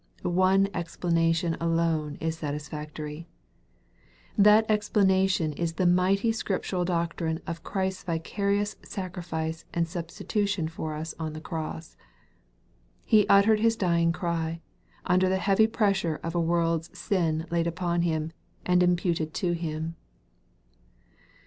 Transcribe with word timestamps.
One 0.23 0.67
explanation 0.73 1.55
alone 1.61 2.17
is 2.19 2.35
satisfactory. 2.39 3.27
That 4.35 4.65
explanation 4.67 5.53
is 5.53 5.73
the 5.73 5.85
mighty 5.85 6.31
scriptural 6.31 6.85
doctrine 6.85 7.39
of 7.45 7.61
Christ's 7.61 8.01
vicarious 8.01 8.75
sacri 8.81 9.21
fice 9.21 9.63
and 9.75 9.87
substitution 9.87 10.67
for 10.67 10.95
us 10.95 11.13
on 11.19 11.33
the 11.33 11.39
cross. 11.39 11.97
He 13.05 13.27
uttered 13.27 13.59
His 13.59 13.75
dying 13.77 14.11
cry, 14.11 14.61
under 15.05 15.29
the 15.29 15.37
heavy 15.37 15.67
pressure 15.67 16.19
of 16.23 16.33
a 16.33 16.41
world's 16.41 16.89
Bin 17.07 17.45
laid 17.51 17.67
upon 17.67 18.01
Him, 18.01 18.31
and 18.65 18.81
imputed 18.81 19.35
to 19.35 19.51
Him. 19.51 19.95